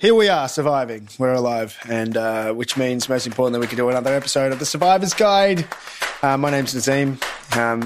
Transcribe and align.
here 0.00 0.14
we 0.14 0.28
are 0.30 0.48
surviving. 0.48 1.06
We're 1.18 1.34
alive, 1.34 1.78
and 1.86 2.16
uh, 2.16 2.54
which 2.54 2.78
means 2.78 3.06
most 3.06 3.26
importantly, 3.26 3.60
we 3.60 3.66
can 3.66 3.76
do 3.76 3.90
another 3.90 4.14
episode 4.14 4.50
of 4.50 4.58
the 4.58 4.64
Survivor's 4.64 5.12
Guide. 5.12 5.66
Uh, 6.22 6.38
my 6.38 6.50
name's 6.50 6.74
Nazim. 6.74 7.18
Um, 7.54 7.82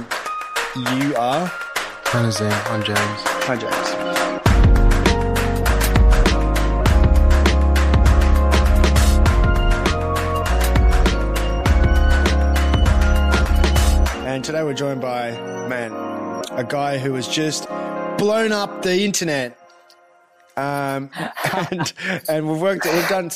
you 0.77 1.17
are. 1.17 1.51
Hi, 1.51 2.23
Nazim. 2.23 2.53
I'm 2.53 2.85
James. 2.85 2.99
Hi, 3.01 3.57
James. 3.57 3.75
And 14.25 14.45
today 14.45 14.63
we're 14.63 14.75
joined 14.75 15.01
by, 15.01 15.33
man, 15.69 15.93
a 16.53 16.63
guy 16.63 16.99
who 16.99 17.15
has 17.15 17.27
just 17.27 17.69
blown 18.19 18.53
up 18.53 18.83
the 18.83 19.03
internet. 19.03 19.59
Um, 20.57 21.11
and 21.71 21.93
and 22.29 22.49
we've 22.49 22.61
worked, 22.61 22.85
we've 22.87 23.09
done 23.09 23.31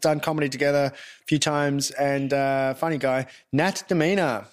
done 0.00 0.20
comedy 0.20 0.48
together 0.48 0.92
a 0.94 1.24
few 1.26 1.38
times. 1.38 1.90
And 1.92 2.32
uh, 2.32 2.74
funny 2.74 2.98
guy, 2.98 3.26
Nat 3.52 3.84
Damena. 3.88 4.46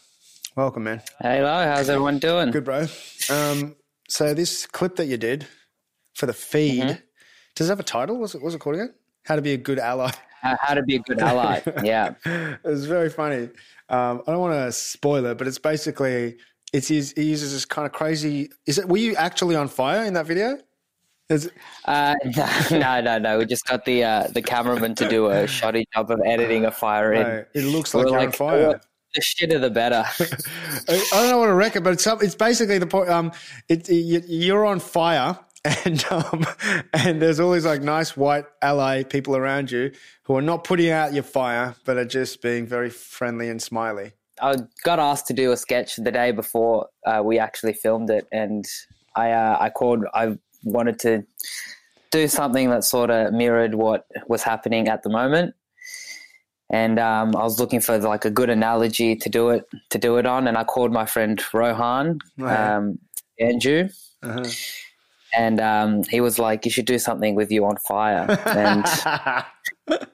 Welcome, 0.55 0.83
man. 0.83 1.01
Hello, 1.19 1.63
how's 1.65 1.89
everyone 1.89 2.19
doing? 2.19 2.51
Good, 2.51 2.65
bro. 2.65 2.85
Um, 3.29 3.75
so 4.09 4.33
this 4.33 4.67
clip 4.67 4.97
that 4.97 5.05
you 5.05 5.17
did 5.17 5.47
for 6.13 6.25
the 6.25 6.33
feed, 6.33 6.81
Mm-hmm. 6.83 6.99
does 7.55 7.67
it 7.69 7.71
have 7.71 7.79
a 7.79 7.83
title? 7.83 8.17
What's 8.19 8.35
it, 8.35 8.41
what's 8.41 8.53
it 8.55 8.59
called 8.59 8.75
again? 8.75 8.93
How 9.23 9.35
to 9.37 9.41
be 9.41 9.53
a 9.53 9.57
good 9.57 9.79
ally. 9.79 10.11
How, 10.41 10.57
how 10.59 10.73
to 10.73 10.81
be 10.83 10.95
a 10.95 10.99
good 10.99 11.19
ally. 11.19 11.61
Yeah. 11.83 12.15
it 12.25 12.59
was 12.63 12.85
very 12.85 13.09
funny. 13.09 13.49
Um, 13.89 14.23
I 14.27 14.31
don't 14.31 14.39
want 14.41 14.53
to 14.55 14.71
spoil 14.71 15.25
it, 15.27 15.37
but 15.37 15.47
it's 15.47 15.59
basically 15.59 16.37
it's 16.73 16.87
he 16.89 16.95
uses 16.95 17.53
this 17.53 17.65
kind 17.65 17.85
of 17.85 17.91
crazy. 17.93 18.49
Is 18.65 18.77
it? 18.77 18.87
Were 18.87 18.97
you 18.97 19.15
actually 19.15 19.55
on 19.55 19.67
fire 19.67 20.03
in 20.03 20.13
that 20.15 20.25
video? 20.25 20.57
Is 21.31 21.45
it, 21.45 21.53
Uh, 21.85 22.15
no, 22.71 23.01
no, 23.01 23.17
no. 23.17 23.37
We 23.39 23.45
just 23.45 23.65
got 23.65 23.85
the 23.85 24.03
uh, 24.03 24.27
the 24.27 24.41
cameraman 24.41 24.95
to 24.95 25.07
do 25.07 25.27
a 25.27 25.47
shoddy 25.57 25.87
job 25.93 26.11
of 26.11 26.19
editing 26.25 26.65
a 26.65 26.71
fire 26.71 27.13
in. 27.13 27.21
no, 27.21 27.45
it 27.53 27.63
looks 27.63 27.93
like 27.93 28.07
We're 28.07 28.21
you're 28.21 28.31
fire. 28.31 28.81
The 29.15 29.21
shitter 29.21 29.59
the 29.59 29.69
better. 29.69 30.03
I 30.89 31.03
don't 31.11 31.29
know 31.29 31.37
what 31.39 31.47
to 31.47 31.53
reckon, 31.53 31.83
but 31.83 31.93
it's 31.93 32.05
it's 32.05 32.35
basically 32.35 32.77
the 32.77 32.87
point. 32.87 33.09
Um, 33.09 33.31
it, 33.67 33.89
you, 33.89 34.21
you're 34.27 34.65
on 34.65 34.79
fire, 34.79 35.37
and 35.85 36.03
um, 36.11 36.45
and 36.93 37.21
there's 37.21 37.39
all 37.39 37.51
these 37.51 37.65
like 37.65 37.81
nice 37.81 38.15
white 38.17 38.45
ally 38.61 39.03
people 39.03 39.35
around 39.35 39.71
you 39.71 39.91
who 40.23 40.35
are 40.35 40.41
not 40.41 40.63
putting 40.63 40.89
out 40.89 41.13
your 41.13 41.23
fire, 41.23 41.75
but 41.85 41.97
are 41.97 42.05
just 42.05 42.41
being 42.41 42.65
very 42.65 42.89
friendly 42.89 43.49
and 43.49 43.61
smiley. 43.61 44.11
I 44.41 44.55
got 44.83 44.99
asked 44.99 45.27
to 45.27 45.33
do 45.33 45.51
a 45.51 45.57
sketch 45.57 45.95
the 45.97 46.11
day 46.11 46.31
before 46.31 46.87
uh, 47.05 47.21
we 47.23 47.37
actually 47.39 47.73
filmed 47.73 48.09
it, 48.09 48.27
and 48.31 48.65
I 49.15 49.31
uh, 49.31 49.57
I 49.59 49.69
called. 49.69 50.05
I 50.13 50.37
wanted 50.63 50.99
to 50.99 51.23
do 52.11 52.27
something 52.27 52.69
that 52.69 52.83
sort 52.83 53.09
of 53.09 53.33
mirrored 53.33 53.75
what 53.75 54.05
was 54.27 54.43
happening 54.43 54.87
at 54.87 55.03
the 55.03 55.09
moment, 55.09 55.55
and 56.69 56.99
um, 56.99 57.35
I 57.35 57.43
was 57.43 57.59
looking 57.59 57.79
for 57.81 57.97
like 57.99 58.25
a 58.25 58.31
good 58.31 58.49
analogy 58.49 59.15
to 59.15 59.29
do 59.29 59.49
it 59.49 59.65
to 59.91 59.97
do 59.97 60.17
it 60.17 60.25
on, 60.25 60.47
and 60.47 60.57
I 60.57 60.63
called 60.63 60.91
my 60.91 61.05
friend 61.05 61.41
Rohan 61.53 62.19
Right. 62.37 62.75
um, 62.75 62.99
Andrew, 63.39 63.89
Uh-huh. 64.23 64.43
and 65.35 65.59
um, 65.61 66.03
he 66.09 66.21
was 66.21 66.37
like, 66.37 66.65
"You 66.65 66.71
should 66.71 66.85
do 66.85 66.99
something 66.99 67.35
with 67.35 67.51
you 67.51 67.65
on 67.65 67.77
fire," 67.77 68.25
and. 68.45 68.85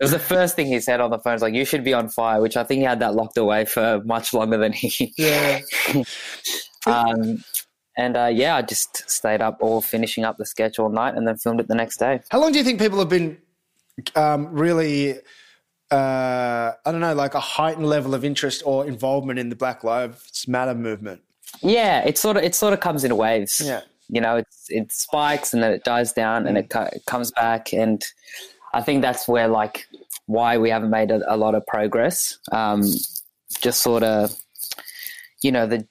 It 0.00 0.02
was 0.04 0.12
the 0.12 0.18
first 0.20 0.54
thing 0.56 0.66
he 0.66 0.80
said 0.80 1.00
on 1.00 1.10
the 1.10 1.18
phone. 1.18 1.34
It's 1.34 1.42
like, 1.42 1.52
you 1.54 1.64
should 1.64 1.84
be 1.84 1.92
on 1.92 2.08
fire, 2.08 2.40
which 2.40 2.56
I 2.56 2.64
think 2.64 2.78
he 2.78 2.84
had 2.84 3.00
that 3.00 3.14
locked 3.14 3.36
away 3.36 3.64
for 3.64 4.00
much 4.04 4.32
longer 4.32 4.56
than 4.56 4.72
he. 4.72 5.12
yeah. 5.18 5.60
Um, 6.86 7.42
and 7.96 8.16
uh, 8.16 8.30
yeah, 8.32 8.56
I 8.56 8.62
just 8.62 9.08
stayed 9.08 9.40
up 9.40 9.58
all 9.60 9.80
finishing 9.80 10.24
up 10.24 10.36
the 10.36 10.46
sketch 10.46 10.78
all 10.78 10.88
night 10.88 11.14
and 11.14 11.26
then 11.26 11.36
filmed 11.36 11.60
it 11.60 11.68
the 11.68 11.74
next 11.74 11.98
day. 11.98 12.20
How 12.30 12.40
long 12.40 12.52
do 12.52 12.58
you 12.58 12.64
think 12.64 12.80
people 12.80 12.98
have 12.98 13.08
been 13.08 13.38
um, 14.16 14.48
really, 14.52 15.14
uh, 15.90 16.72
I 16.84 16.92
don't 16.92 17.00
know, 17.00 17.14
like 17.14 17.34
a 17.34 17.40
heightened 17.40 17.86
level 17.86 18.14
of 18.14 18.24
interest 18.24 18.62
or 18.66 18.86
involvement 18.86 19.38
in 19.38 19.48
the 19.48 19.56
Black 19.56 19.84
Lives 19.84 20.46
Matter 20.48 20.74
movement? 20.74 21.20
Yeah, 21.62 22.02
it 22.04 22.18
sort 22.18 22.36
of 22.36 22.42
it 22.42 22.54
sort 22.54 22.72
of 22.72 22.80
comes 22.80 23.04
in 23.04 23.16
waves. 23.16 23.60
Yeah. 23.64 23.82
you 24.08 24.20
know, 24.20 24.36
it's 24.36 24.66
it 24.68 24.92
spikes 24.92 25.54
and 25.54 25.62
then 25.62 25.72
it 25.72 25.84
dies 25.84 26.12
down 26.12 26.46
and 26.46 26.58
it, 26.58 26.70
co- 26.70 26.88
it 26.92 27.04
comes 27.06 27.30
back, 27.30 27.72
and 27.72 28.04
I 28.72 28.82
think 28.82 29.02
that's 29.02 29.26
where 29.28 29.48
like 29.48 29.86
why 30.26 30.58
we 30.58 30.70
haven't 30.70 30.90
made 30.90 31.10
a, 31.10 31.22
a 31.32 31.36
lot 31.36 31.54
of 31.54 31.66
progress. 31.66 32.38
Um, 32.52 32.82
just 33.60 33.82
sort 33.82 34.02
of, 34.02 34.36
you 35.42 35.52
know, 35.52 35.66
the 35.66 35.86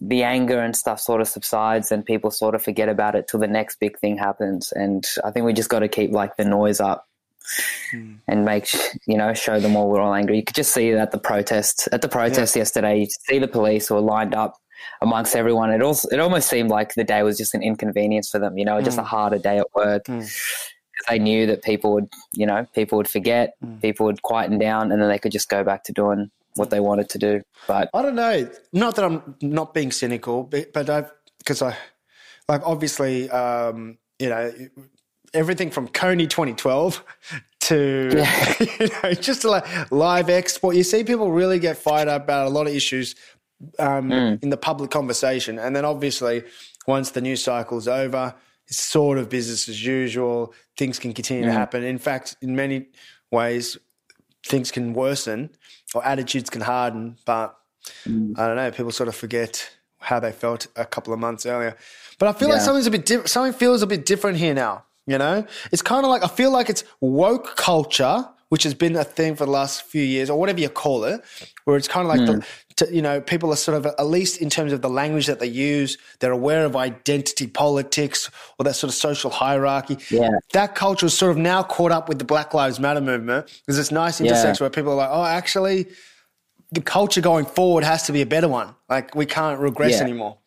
the 0.00 0.22
anger 0.22 0.60
and 0.60 0.76
stuff 0.76 1.00
sort 1.00 1.20
of 1.20 1.28
subsides 1.28 1.92
and 1.92 2.04
people 2.04 2.30
sort 2.30 2.54
of 2.54 2.62
forget 2.62 2.88
about 2.88 3.14
it 3.14 3.28
till 3.28 3.40
the 3.40 3.46
next 3.46 3.78
big 3.80 3.98
thing 3.98 4.18
happens. 4.18 4.72
And 4.72 5.06
I 5.24 5.30
think 5.30 5.46
we 5.46 5.52
just 5.52 5.68
got 5.68 5.80
to 5.80 5.88
keep 5.88 6.12
like 6.12 6.36
the 6.36 6.44
noise 6.44 6.80
up 6.80 7.06
hmm. 7.92 8.14
and 8.28 8.44
make, 8.44 8.72
you 9.06 9.16
know, 9.16 9.32
show 9.32 9.60
them 9.60 9.76
all 9.76 9.88
we're 9.88 10.00
all 10.00 10.14
angry. 10.14 10.36
You 10.36 10.44
could 10.44 10.56
just 10.56 10.74
see 10.74 10.92
that 10.92 11.12
the 11.12 11.18
protest, 11.18 11.88
at 11.92 12.02
the 12.02 12.08
protest 12.08 12.56
yesterday, 12.56 13.00
you 13.00 13.06
see 13.28 13.38
the 13.38 13.48
police 13.48 13.90
were 13.90 14.00
lined 14.00 14.34
up 14.34 14.56
amongst 15.00 15.36
everyone. 15.36 15.70
It 15.72 15.82
also, 15.82 16.08
it 16.10 16.20
almost 16.20 16.48
seemed 16.48 16.68
like 16.68 16.94
the 16.94 17.04
day 17.04 17.22
was 17.22 17.38
just 17.38 17.54
an 17.54 17.62
inconvenience 17.62 18.28
for 18.28 18.38
them, 18.38 18.58
you 18.58 18.64
know, 18.64 18.80
just 18.82 18.96
hmm. 18.96 19.04
a 19.04 19.06
harder 19.06 19.38
day 19.38 19.58
at 19.58 19.66
work. 19.74 20.04
Mm. 20.04 20.30
They 21.08 21.18
knew 21.18 21.46
that 21.46 21.62
people 21.62 21.92
would, 21.92 22.08
you 22.34 22.46
know, 22.46 22.66
people 22.74 22.96
would 22.98 23.08
forget, 23.08 23.54
hmm. 23.62 23.76
people 23.76 24.06
would 24.06 24.22
quieten 24.22 24.58
down, 24.58 24.90
and 24.90 25.00
then 25.00 25.08
they 25.08 25.18
could 25.18 25.32
just 25.32 25.48
go 25.48 25.62
back 25.62 25.84
to 25.84 25.92
doing 25.92 26.30
what 26.56 26.70
they 26.70 26.80
wanted 26.80 27.08
to 27.10 27.18
do. 27.18 27.42
But 27.66 27.90
I 27.94 28.02
don't 28.02 28.14
know. 28.14 28.48
Not 28.72 28.96
that 28.96 29.04
I'm 29.04 29.36
not 29.40 29.74
being 29.74 29.92
cynical, 29.92 30.42
but, 30.44 30.72
but 30.72 30.90
I've, 30.90 31.12
because 31.38 31.62
I, 31.62 31.76
like, 32.48 32.62
obviously, 32.64 33.30
um, 33.30 33.98
you 34.18 34.28
know, 34.28 34.52
everything 35.34 35.70
from 35.70 35.88
Kony 35.88 36.28
2012 36.28 37.04
to, 37.60 38.26
you 38.80 38.88
know, 39.02 39.12
just 39.14 39.44
like 39.44 39.90
live 39.90 40.30
export. 40.30 40.76
You 40.76 40.84
see 40.84 41.04
people 41.04 41.30
really 41.30 41.58
get 41.58 41.76
fired 41.76 42.08
up 42.08 42.24
about 42.24 42.46
a 42.46 42.50
lot 42.50 42.66
of 42.66 42.74
issues 42.74 43.14
um, 43.78 44.12
in 44.12 44.50
the 44.50 44.56
public 44.56 44.90
conversation. 44.90 45.58
And 45.58 45.74
then 45.74 45.84
obviously, 45.84 46.44
once 46.86 47.10
the 47.10 47.20
news 47.20 47.42
cycle's 47.42 47.88
over, 47.88 48.34
it's 48.68 48.80
sort 48.80 49.18
of 49.18 49.28
business 49.28 49.68
as 49.68 49.84
usual. 49.84 50.54
Things 50.76 50.98
can 50.98 51.12
continue 51.12 51.44
to 51.44 51.52
happen. 51.52 51.84
In 51.84 51.98
fact, 51.98 52.36
in 52.42 52.56
many 52.56 52.86
ways, 53.30 53.78
things 54.46 54.70
can 54.70 54.92
worsen 54.94 55.50
or 55.94 56.04
attitudes 56.04 56.50
can 56.50 56.62
harden. 56.62 57.16
But 57.24 57.56
mm. 58.04 58.38
I 58.38 58.46
don't 58.46 58.56
know. 58.56 58.70
People 58.70 58.92
sort 58.92 59.08
of 59.08 59.14
forget 59.14 59.70
how 59.98 60.20
they 60.20 60.32
felt 60.32 60.66
a 60.76 60.84
couple 60.84 61.12
of 61.12 61.18
months 61.18 61.46
earlier. 61.46 61.76
But 62.18 62.28
I 62.28 62.32
feel 62.32 62.48
like 62.48 62.60
something's 62.60 62.86
a 62.86 62.90
bit 62.90 63.04
different. 63.04 63.28
Something 63.28 63.52
feels 63.52 63.82
a 63.82 63.86
bit 63.86 64.06
different 64.06 64.38
here 64.38 64.54
now. 64.54 64.84
You 65.06 65.18
know, 65.18 65.46
it's 65.70 65.82
kind 65.82 66.04
of 66.04 66.10
like 66.10 66.24
I 66.24 66.28
feel 66.28 66.50
like 66.50 66.68
it's 66.68 66.82
woke 67.00 67.56
culture, 67.56 68.28
which 68.48 68.62
has 68.62 68.74
been 68.74 68.94
a 68.96 69.04
thing 69.04 69.34
for 69.34 69.44
the 69.44 69.50
last 69.50 69.82
few 69.82 70.02
years, 70.02 70.30
or 70.30 70.38
whatever 70.38 70.60
you 70.60 70.68
call 70.68 71.04
it, 71.04 71.20
where 71.64 71.76
it's 71.76 71.88
kind 71.88 72.08
of 72.08 72.16
like 72.16 72.26
the, 72.26 72.34
mm. 72.34 72.46
to, 72.76 72.94
you 72.94 73.02
know, 73.02 73.20
people 73.20 73.52
are 73.52 73.56
sort 73.56 73.76
of 73.76 73.86
at 73.86 74.06
least 74.06 74.40
in 74.40 74.48
terms 74.48 74.72
of 74.72 74.82
the 74.82 74.88
language 74.88 75.26
that 75.26 75.40
they 75.40 75.46
use, 75.46 75.98
they're 76.20 76.32
aware 76.32 76.64
of 76.64 76.76
identity 76.76 77.46
politics 77.48 78.30
or 78.58 78.64
that 78.64 78.74
sort 78.74 78.88
of 78.90 78.94
social 78.94 79.30
hierarchy. 79.30 79.98
Yeah. 80.10 80.30
that 80.52 80.74
culture 80.74 81.06
is 81.06 81.18
sort 81.18 81.32
of 81.32 81.38
now 81.38 81.62
caught 81.62 81.90
up 81.90 82.08
with 82.08 82.18
the 82.18 82.24
Black 82.24 82.54
Lives 82.54 82.78
Matter 82.78 83.00
movement. 83.00 83.46
There's 83.66 83.76
this 83.76 83.90
nice 83.90 84.20
intersection 84.20 84.62
where 84.64 84.70
people 84.70 84.92
are 84.92 84.96
like, 84.96 85.10
oh, 85.10 85.24
actually, 85.24 85.86
the 86.72 86.80
culture 86.80 87.20
going 87.20 87.46
forward 87.46 87.84
has 87.84 88.04
to 88.04 88.12
be 88.12 88.22
a 88.22 88.26
better 88.26 88.48
one. 88.48 88.74
Like 88.88 89.14
we 89.14 89.26
can't 89.26 89.58
regress 89.60 89.92
Yeah. 89.92 90.02
anymore. 90.02 90.38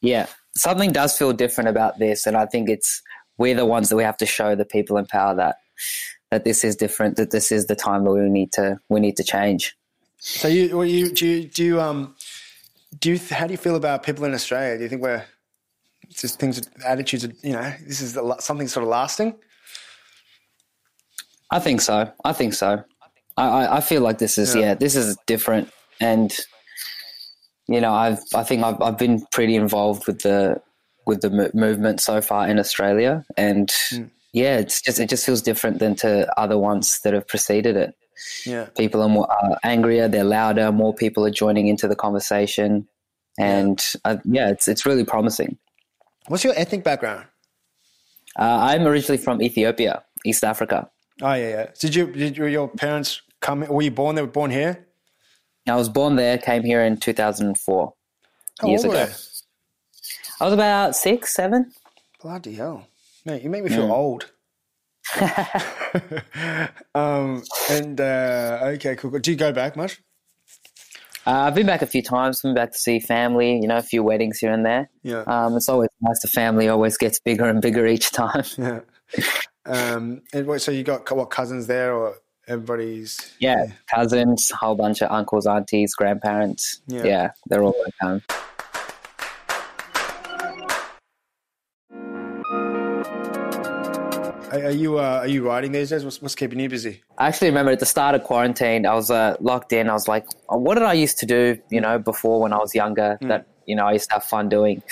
yeah, 0.00 0.26
something 0.56 0.92
does 0.92 1.16
feel 1.16 1.32
different 1.32 1.68
about 1.70 1.98
this, 1.98 2.26
and 2.26 2.36
I 2.36 2.46
think 2.46 2.68
it's 2.68 3.02
we're 3.38 3.54
the 3.54 3.64
ones 3.66 3.88
that 3.88 3.96
we 3.96 4.02
have 4.02 4.16
to 4.18 4.26
show 4.26 4.54
the 4.54 4.64
people 4.64 4.96
in 4.98 5.06
power 5.06 5.34
that 5.36 5.56
that 6.32 6.44
this 6.44 6.64
is 6.64 6.74
different, 6.74 7.16
that 7.18 7.30
this 7.30 7.52
is 7.52 7.66
the 7.66 7.76
time 7.76 8.04
that 8.04 8.10
we 8.10 8.26
need 8.30 8.52
to 8.52 8.80
we 8.88 9.00
need 9.00 9.18
to 9.18 9.22
change. 9.22 9.76
So 10.16 10.48
you, 10.48 10.82
you 10.82 11.12
do 11.12 11.26
you 11.26 11.44
do 11.46 11.62
you, 11.62 11.80
um 11.80 12.16
do 12.98 13.12
you 13.12 13.20
how 13.30 13.46
do 13.46 13.52
you 13.52 13.58
feel 13.58 13.76
about 13.76 14.02
people 14.02 14.24
in 14.24 14.32
Australia? 14.32 14.78
Do 14.78 14.82
you 14.84 14.88
think 14.88 15.02
we're 15.02 15.22
it's 16.08 16.22
just 16.22 16.40
things 16.40 16.62
attitudes? 16.86 17.26
Are, 17.26 17.32
you 17.42 17.52
know, 17.52 17.70
this 17.86 18.00
is 18.00 18.18
something 18.38 18.66
sort 18.66 18.84
of 18.84 18.88
lasting. 18.88 19.34
I 21.50 21.58
think 21.58 21.82
so. 21.82 22.10
I 22.24 22.32
think 22.32 22.54
so. 22.54 22.82
I, 23.36 23.48
I, 23.48 23.76
I 23.76 23.80
feel 23.82 24.00
like 24.00 24.16
this 24.16 24.38
is 24.38 24.54
Yeah. 24.54 24.62
yeah. 24.62 24.74
this 24.74 24.96
is 24.96 25.18
different, 25.26 25.68
and 26.00 26.34
you 27.68 27.80
know, 27.82 27.92
I've 27.92 28.20
I 28.34 28.42
think 28.42 28.64
I've 28.64 28.80
I've 28.80 28.96
been 28.96 29.26
pretty 29.32 29.54
involved 29.56 30.06
with 30.06 30.20
the 30.22 30.62
with 31.04 31.20
the 31.20 31.28
mo- 31.28 31.50
movement 31.52 32.00
so 32.00 32.22
far 32.22 32.48
in 32.48 32.58
Australia, 32.58 33.22
and 33.36 33.70
yeah, 34.32 34.58
it's 34.58 34.80
just 34.80 34.98
it 35.00 35.08
just 35.08 35.24
feels 35.26 35.42
different 35.42 35.78
than 35.78 35.94
to 35.96 36.26
other 36.38 36.58
ones 36.58 37.00
that 37.00 37.12
have 37.14 37.26
preceded 37.28 37.76
it. 37.76 37.94
Yeah. 38.46 38.66
People 38.76 39.02
are 39.02 39.08
more 39.08 39.26
uh, 39.30 39.56
angrier, 39.64 40.08
they're 40.08 40.24
louder, 40.24 40.70
more 40.72 40.94
people 40.94 41.24
are 41.26 41.30
joining 41.30 41.66
into 41.68 41.88
the 41.88 41.96
conversation, 41.96 42.86
and 43.38 43.84
uh, 44.04 44.16
yeah, 44.24 44.50
it's 44.50 44.68
it's 44.68 44.86
really 44.86 45.04
promising. 45.04 45.58
What's 46.28 46.44
your 46.44 46.54
ethnic 46.56 46.84
background? 46.84 47.26
Uh, 48.38 48.58
I'm 48.70 48.86
originally 48.86 49.18
from 49.18 49.42
Ethiopia, 49.42 50.02
East 50.24 50.44
Africa. 50.44 50.88
Oh 51.20 51.34
yeah, 51.34 51.48
yeah. 51.48 51.66
Did 51.78 51.94
you 51.94 52.06
did 52.06 52.36
your- 52.36 52.48
your 52.48 52.68
parents 52.68 53.20
come? 53.40 53.60
Were 53.68 53.82
you 53.82 53.90
born? 53.90 54.14
They 54.16 54.22
were 54.22 54.28
born 54.28 54.50
here. 54.50 54.86
I 55.68 55.76
was 55.76 55.88
born 55.88 56.16
there, 56.16 56.38
came 56.38 56.64
here 56.64 56.82
in 56.82 56.96
2004. 56.96 57.92
How 58.60 58.68
Years 58.68 58.84
old 58.84 58.94
were 58.94 59.02
ago. 59.02 59.12
I 60.40 60.44
was 60.44 60.52
about 60.54 60.96
six, 60.96 61.34
seven. 61.34 61.70
Bloody 62.20 62.54
hell, 62.54 62.86
mate! 63.24 63.42
You 63.42 63.50
make 63.50 63.64
me 63.64 63.70
feel 63.70 63.90
old. 63.90 64.30
um, 66.94 67.42
and 67.70 68.00
uh, 68.00 68.60
okay, 68.62 68.96
cool, 68.96 69.10
cool. 69.10 69.20
Do 69.20 69.30
you 69.30 69.36
go 69.36 69.52
back 69.52 69.76
much? 69.76 70.00
Uh, 71.26 71.42
I've 71.42 71.54
been 71.54 71.66
back 71.66 71.82
a 71.82 71.86
few 71.86 72.02
times. 72.02 72.40
Been 72.40 72.54
back 72.54 72.72
to 72.72 72.78
see 72.78 72.98
family. 72.98 73.58
You 73.60 73.68
know, 73.68 73.76
a 73.76 73.82
few 73.82 74.02
weddings 74.02 74.38
here 74.38 74.52
and 74.52 74.66
there. 74.66 74.90
Yeah. 75.02 75.22
Um, 75.26 75.56
it's 75.56 75.68
always 75.68 75.90
nice. 76.00 76.20
The 76.20 76.28
family 76.28 76.68
always 76.68 76.96
gets 76.96 77.20
bigger 77.20 77.44
and 77.44 77.62
bigger 77.62 77.86
each 77.86 78.10
time. 78.10 78.44
Yeah. 79.14 79.24
Um, 79.66 80.22
and 80.32 80.46
what, 80.46 80.62
so 80.62 80.72
you 80.72 80.84
got 80.84 81.10
what 81.14 81.28
cousins 81.28 81.66
there, 81.66 81.92
or 81.94 82.14
everybody's? 82.48 83.34
Yeah, 83.40 83.66
cousins, 83.94 84.50
a 84.50 84.56
whole 84.56 84.74
bunch 84.74 85.02
of 85.02 85.10
uncles, 85.10 85.46
aunties, 85.46 85.94
grandparents. 85.94 86.80
Yeah. 86.86 87.04
Yeah, 87.04 87.30
they're 87.46 87.62
all 87.62 87.76
at 87.86 87.92
Are, 94.52 94.66
are 94.66 94.70
you 94.70 94.98
uh, 94.98 95.20
are 95.22 95.26
you 95.26 95.46
writing 95.46 95.72
these 95.72 95.88
days? 95.88 96.04
What's, 96.04 96.20
what's 96.20 96.34
keeping 96.34 96.60
you 96.60 96.68
busy? 96.68 97.02
I 97.16 97.28
actually 97.28 97.48
remember 97.48 97.72
at 97.72 97.80
the 97.80 97.86
start 97.86 98.14
of 98.14 98.22
quarantine, 98.22 98.84
I 98.84 98.94
was 98.94 99.10
uh, 99.10 99.36
locked 99.40 99.72
in. 99.72 99.88
I 99.88 99.94
was 99.94 100.06
like, 100.06 100.26
oh, 100.50 100.58
what 100.58 100.74
did 100.74 100.84
I 100.84 100.92
used 100.92 101.18
to 101.20 101.26
do, 101.26 101.58
you 101.70 101.80
know, 101.80 101.98
before 101.98 102.40
when 102.40 102.52
I 102.52 102.58
was 102.58 102.74
younger 102.74 103.16
that, 103.22 103.46
you 103.66 103.74
know, 103.74 103.86
I 103.86 103.92
used 103.92 104.10
to 104.10 104.14
have 104.16 104.24
fun 104.24 104.50
doing? 104.50 104.82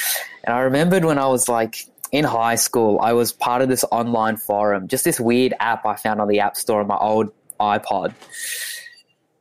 And 0.44 0.54
I 0.54 0.60
remembered 0.60 1.04
when 1.04 1.18
I 1.18 1.26
was 1.26 1.46
like 1.46 1.84
in 2.10 2.24
high 2.24 2.54
school, 2.54 3.00
I 3.02 3.12
was 3.12 3.32
part 3.32 3.60
of 3.60 3.68
this 3.68 3.84
online 3.92 4.38
forum, 4.38 4.88
just 4.88 5.04
this 5.04 5.20
weird 5.20 5.52
app 5.60 5.84
I 5.84 5.96
found 5.96 6.22
on 6.22 6.28
the 6.28 6.40
App 6.40 6.56
Store 6.56 6.80
on 6.80 6.86
my 6.86 6.96
old 6.96 7.30
iPod. 7.60 8.14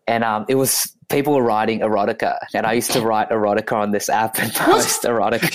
And 0.06 0.26
um, 0.26 0.46
it 0.50 0.56
was 0.56 0.94
people 1.08 1.34
were 1.34 1.44
writing 1.44 1.80
erotica. 1.80 2.38
And 2.54 2.66
I 2.66 2.74
used 2.74 2.92
to 2.92 3.00
write 3.00 3.30
erotica 3.30 3.74
on 3.74 3.92
this 3.92 4.10
app 4.10 4.38
and 4.38 4.54
post 4.54 5.04
erotica. 5.04 5.48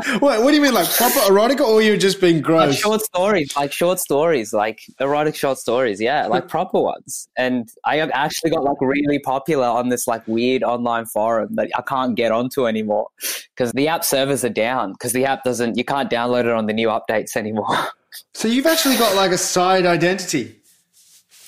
What 0.20 0.42
What 0.42 0.50
do 0.50 0.56
you 0.56 0.62
mean, 0.62 0.74
like 0.74 0.88
proper 0.88 1.20
erotica, 1.20 1.60
or 1.60 1.82
you're 1.82 1.96
just 1.96 2.20
being 2.20 2.36
like 2.36 2.44
gross? 2.44 2.76
short 2.76 3.02
stories, 3.02 3.54
like 3.56 3.72
short 3.72 3.98
stories, 3.98 4.52
like 4.52 4.80
erotic 5.00 5.34
short 5.34 5.58
stories, 5.58 6.00
yeah, 6.00 6.26
like 6.26 6.48
proper 6.48 6.80
ones. 6.80 7.28
And 7.36 7.68
I 7.84 7.96
have 7.96 8.10
actually 8.12 8.50
got 8.50 8.64
like 8.64 8.80
really 8.80 9.18
popular 9.18 9.66
on 9.66 9.88
this 9.88 10.06
like 10.06 10.26
weird 10.26 10.62
online 10.62 11.06
forum 11.06 11.54
that 11.54 11.70
I 11.76 11.82
can't 11.82 12.14
get 12.14 12.32
onto 12.32 12.66
anymore 12.66 13.08
because 13.54 13.72
the 13.72 13.88
app 13.88 14.04
servers 14.04 14.44
are 14.44 14.50
down 14.50 14.92
because 14.92 15.12
the 15.12 15.24
app 15.24 15.44
doesn't, 15.44 15.76
you 15.76 15.84
can't 15.84 16.10
download 16.10 16.44
it 16.44 16.52
on 16.52 16.66
the 16.66 16.72
new 16.72 16.88
updates 16.88 17.36
anymore. 17.36 17.66
So 18.32 18.46
you've 18.46 18.66
actually 18.66 18.96
got 18.96 19.16
like 19.16 19.32
a 19.32 19.38
side 19.38 19.86
identity 19.86 20.54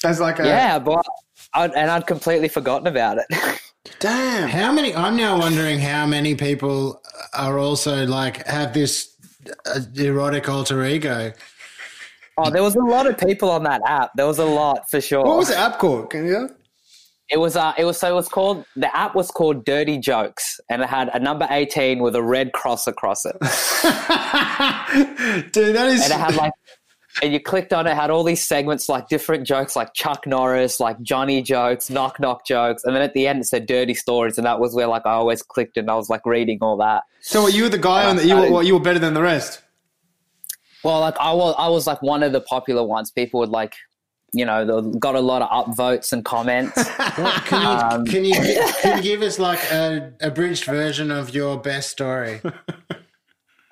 as 0.03 0.19
like 0.19 0.41
a 0.41 0.45
yeah, 0.45 0.81
but 0.81 1.07
I'd, 1.55 1.73
and 1.75 1.91
I'd 1.91 2.09
completely 2.09 2.49
forgotten 2.49 2.89
about 2.89 3.19
it. 3.19 3.27
Damn. 3.99 4.49
How 4.49 4.73
many? 4.73 4.95
I'm 4.95 5.17
now 5.17 5.39
wondering 5.39 5.79
how 5.79 6.07
many 6.07 6.35
people 6.35 7.01
are 7.35 7.59
also 7.59 8.07
like 8.07 8.47
have 8.47 8.75
this 8.75 9.15
uh, 9.67 9.81
erotic 9.95 10.49
alter 10.49 10.85
ego. 10.85 11.33
oh, 12.37 12.51
there 12.51 12.63
was 12.63 12.75
a 12.77 12.81
lot 12.81 13.07
of 13.07 13.17
people 13.19 13.51
on 13.51 13.63
that 13.65 13.81
app. 13.87 14.11
There 14.15 14.27
was 14.27 14.39
a 14.39 14.45
lot 14.45 14.91
for 14.91 15.01
sure. 15.01 15.25
What 15.25 15.39
was 15.39 15.49
the 15.49 15.57
app 15.57 15.79
called? 15.79 16.11
Can 16.11 16.27
you? 16.27 16.51
It 17.29 17.39
was 17.41 17.57
uh, 17.57 17.73
it 17.77 17.85
was 17.85 17.99
so 17.99 18.09
it 18.09 18.15
was 18.15 18.29
called 18.29 18.65
the 18.77 18.95
app 18.97 19.17
was 19.17 19.31
called 19.33 19.65
Dirty 19.65 19.99
Jokes, 19.99 20.61
and 20.71 20.81
it 20.83 20.89
had 20.89 21.09
a 21.13 21.19
number 21.19 21.49
eighteen 21.51 21.99
with 22.01 22.15
a 22.15 22.23
red 22.23 22.53
cross 22.53 22.87
across 22.87 23.25
it, 23.25 23.33
Dude, 25.53 25.75
that 25.75 25.89
is. 25.89 26.05
and 26.05 26.13
it 26.13 26.21
had 26.21 26.37
like, 26.37 26.53
and 27.23 27.33
you 27.33 27.41
clicked 27.41 27.73
on 27.73 27.87
it, 27.87 27.91
it 27.91 27.97
had 27.97 28.11
all 28.11 28.25
these 28.25 28.47
segments 28.47 28.89
like 28.89 29.09
different 29.09 29.47
jokes, 29.47 29.77
like 29.77 29.95
Chuck 29.95 30.27
Norris, 30.27 30.81
like 30.81 31.01
Johnny 31.03 31.43
jokes, 31.43 31.89
knock 31.89 32.21
knock 32.21 32.47
jokes, 32.47 32.85
and 32.85 32.95
then 32.95 33.03
at 33.03 33.15
the 33.15 33.27
end 33.27 33.41
it 33.41 33.47
said 33.47 33.67
Dirty 33.67 33.95
Stories, 33.95 34.39
and 34.39 34.47
that 34.47 34.61
was 34.61 34.75
where 34.75 34.87
like 34.87 35.07
I 35.07 35.13
always 35.13 35.43
clicked 35.43 35.77
and 35.77 35.91
I 35.91 35.95
was 35.95 36.11
like 36.11 36.25
reading 36.27 36.59
all 36.61 36.77
that. 36.79 37.05
so 37.21 37.43
what, 37.43 37.55
you 37.55 37.65
were 37.65 37.69
the 37.69 37.79
guy 37.79 38.09
on 38.09 38.17
that? 38.17 38.27
You 38.27 38.37
were 38.37 38.51
what, 38.51 38.67
you 38.67 38.75
were 38.75 38.81
better 38.81 38.99
than 38.99 39.15
the 39.15 39.23
rest. 39.23 39.63
Well, 40.83 41.01
like 41.01 41.17
I 41.19 41.33
was, 41.33 41.55
I 41.59 41.69
was 41.69 41.87
like 41.87 42.01
one 42.03 42.23
of 42.23 42.33
the 42.33 42.41
popular 42.41 42.85
ones. 42.85 43.11
People 43.11 43.41
would 43.41 43.49
like, 43.49 43.75
you 44.33 44.45
know, 44.45 44.83
they 44.83 44.99
got 44.99 45.15
a 45.15 45.21
lot 45.21 45.43
of 45.43 45.49
upvotes 45.51 46.12
and 46.12 46.25
comments. 46.25 46.77
What, 47.17 47.53
um, 47.55 48.05
can 48.05 48.27
you 48.27 48.35
can 48.35 48.45
you 48.45 48.73
can 48.83 48.97
you 48.99 49.03
give 49.03 49.23
us 49.23 49.39
like 49.39 49.59
a 49.73 50.12
abridged 50.21 50.65
version 50.65 51.11
of 51.11 51.35
your 51.35 51.57
best 51.59 51.89
story? 51.89 52.43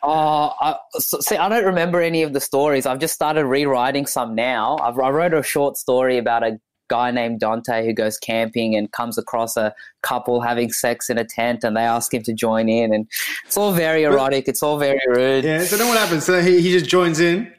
Oh, 0.06 0.52
I, 0.60 0.76
see, 0.98 1.36
I 1.36 1.48
don't 1.48 1.64
remember 1.64 2.02
any 2.02 2.22
of 2.22 2.34
the 2.34 2.40
stories. 2.40 2.84
I've 2.84 2.98
just 2.98 3.14
started 3.14 3.46
rewriting 3.46 4.04
some 4.04 4.34
now. 4.34 4.76
I've, 4.82 4.98
I 4.98 5.08
wrote 5.08 5.32
a 5.32 5.42
short 5.42 5.78
story 5.78 6.18
about 6.18 6.42
a 6.42 6.60
guy 6.88 7.10
named 7.10 7.40
Dante 7.40 7.86
who 7.86 7.94
goes 7.94 8.18
camping 8.18 8.76
and 8.76 8.92
comes 8.92 9.16
across 9.16 9.56
a 9.56 9.74
couple 10.02 10.42
having 10.42 10.70
sex 10.70 11.08
in 11.08 11.16
a 11.16 11.24
tent, 11.24 11.64
and 11.64 11.74
they 11.74 11.80
ask 11.80 12.12
him 12.12 12.22
to 12.24 12.34
join 12.34 12.68
in, 12.68 12.92
and 12.92 13.06
it's 13.46 13.56
all 13.56 13.72
very 13.72 14.02
erotic. 14.02 14.46
It's 14.46 14.62
all 14.62 14.78
very 14.78 15.00
rude. 15.08 15.44
Yeah. 15.44 15.64
So 15.64 15.78
then 15.78 15.88
what 15.88 15.96
happens? 15.96 16.26
So 16.26 16.42
he, 16.42 16.60
he 16.60 16.72
just 16.72 16.90
joins 16.90 17.18
in, 17.20 17.50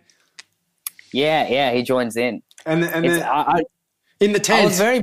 yeah, 1.11 1.47
yeah, 1.47 1.71
he 1.71 1.81
joins 1.81 2.15
in. 2.17 2.43
and 2.65 2.83
and 2.83 3.05
then 3.05 3.23
I, 3.23 3.41
I, 3.41 3.61
in 4.19 4.33
the 4.33 4.39
tent, 4.39 4.73
very, 4.73 5.01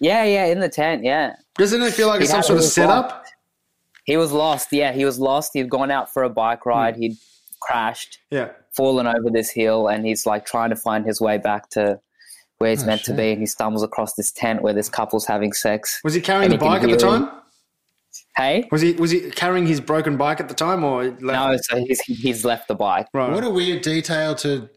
yeah, 0.00 0.24
yeah, 0.24 0.46
in 0.46 0.60
the 0.60 0.68
tent, 0.68 1.04
yeah. 1.04 1.36
doesn't 1.56 1.80
it 1.80 1.94
feel 1.94 2.08
like 2.08 2.20
it's 2.20 2.30
some 2.30 2.42
sort 2.42 2.58
of 2.58 2.64
setup? 2.64 3.24
He 4.08 4.16
was 4.16 4.32
lost. 4.32 4.68
Yeah, 4.72 4.92
he 4.92 5.04
was 5.04 5.18
lost. 5.18 5.50
He'd 5.52 5.68
gone 5.68 5.90
out 5.90 6.10
for 6.10 6.22
a 6.24 6.30
bike 6.30 6.62
hmm. 6.62 6.70
ride. 6.70 6.96
He'd 6.96 7.16
crashed. 7.60 8.18
Yeah. 8.30 8.52
fallen 8.74 9.06
over 9.06 9.30
this 9.30 9.50
hill 9.50 9.88
and 9.88 10.06
he's 10.06 10.24
like 10.24 10.46
trying 10.46 10.70
to 10.70 10.76
find 10.76 11.04
his 11.04 11.20
way 11.20 11.36
back 11.36 11.68
to 11.70 12.00
where 12.58 12.70
he's 12.70 12.84
Oh, 12.84 12.86
meant 12.86 13.04
to 13.04 13.12
be 13.12 13.32
and 13.32 13.40
he 13.40 13.46
stumbles 13.46 13.82
across 13.82 14.14
this 14.14 14.32
tent 14.32 14.62
where 14.62 14.72
this 14.72 14.88
couple's 14.88 15.26
having 15.26 15.52
sex. 15.52 16.00
Was 16.04 16.14
he 16.14 16.22
carrying 16.22 16.50
And 16.50 16.58
the 16.58 16.64
he 16.64 16.70
bike 16.70 16.82
at 16.82 16.88
the 16.88 16.96
hear 16.96 17.14
him. 17.14 17.26
time? 17.26 17.40
Hey? 18.36 18.68
Was 18.70 18.80
he 18.80 18.92
was 18.92 19.10
he 19.10 19.30
carrying 19.30 19.66
his 19.66 19.80
broken 19.80 20.16
bike 20.16 20.40
at 20.40 20.48
the 20.48 20.54
time, 20.54 20.84
or 20.84 21.04
left? 21.04 21.20
No, 21.20 21.56
so 21.60 21.84
he's 21.84 22.00
he's 22.00 22.44
left 22.44 22.68
the 22.68 22.74
bike. 22.74 23.08
Right. 23.12 23.32
What 23.32 23.44
a 23.44 23.50
weird 23.50 23.82
detail 23.82 24.34
to 24.36 24.70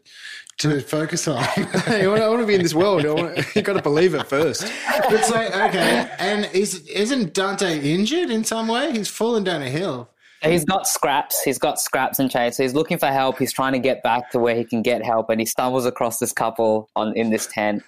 to 0.58 0.80
focus 0.80 1.28
on. 1.28 1.42
hey, 1.44 2.04
I 2.04 2.28
want, 2.28 2.40
to 2.40 2.46
be 2.46 2.54
in 2.54 2.62
this 2.62 2.74
world. 2.74 3.04
I 3.04 3.12
want, 3.12 3.38
you 3.56 3.62
got 3.62 3.74
to 3.74 3.82
believe 3.82 4.14
it 4.14 4.26
first. 4.26 4.64
it's 4.64 5.30
like 5.30 5.48
okay, 5.48 6.10
and 6.18 6.48
is 6.52 6.86
isn't 6.88 7.34
Dante 7.34 7.80
injured 7.80 8.30
in 8.30 8.44
some 8.44 8.68
way? 8.68 8.92
He's 8.92 9.08
fallen 9.08 9.44
down 9.44 9.62
a 9.62 9.70
hill. 9.70 10.08
He's 10.50 10.64
got 10.64 10.88
scraps. 10.88 11.40
He's 11.42 11.58
got 11.58 11.78
scraps 11.78 12.18
and 12.18 12.28
chains. 12.28 12.56
So 12.56 12.64
he's 12.64 12.74
looking 12.74 12.98
for 12.98 13.06
help. 13.06 13.38
He's 13.38 13.52
trying 13.52 13.74
to 13.74 13.78
get 13.78 14.02
back 14.02 14.30
to 14.32 14.40
where 14.40 14.56
he 14.56 14.64
can 14.64 14.82
get 14.82 15.04
help, 15.04 15.30
and 15.30 15.40
he 15.40 15.46
stumbles 15.46 15.86
across 15.86 16.18
this 16.18 16.32
couple 16.32 16.88
on 16.96 17.16
in 17.16 17.30
this 17.30 17.46
tent, 17.46 17.82